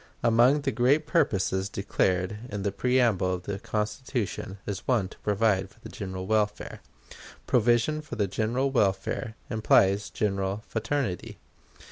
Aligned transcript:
Among 0.23 0.61
the 0.61 0.71
great 0.71 1.05
purposes 1.05 1.69
declared 1.69 2.39
in 2.49 2.63
the 2.63 2.71
preamble 2.71 3.35
of 3.35 3.43
the 3.43 3.59
Constitution 3.59 4.57
is 4.65 4.87
one 4.87 5.09
to 5.09 5.19
provide 5.19 5.69
for 5.69 5.79
the 5.81 5.89
general 5.89 6.25
welfare. 6.25 6.81
Provision 7.45 8.01
for 8.01 8.15
the 8.15 8.25
general 8.25 8.71
welfare 8.71 9.35
implies 9.51 10.09
general 10.09 10.63
fraternity. 10.67 11.37